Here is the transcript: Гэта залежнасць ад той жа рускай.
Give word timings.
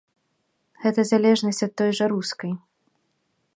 Гэта 0.85 1.05
залежнасць 1.11 1.63
ад 1.69 1.73
той 1.81 1.91
жа 1.99 2.05
рускай. 2.17 2.51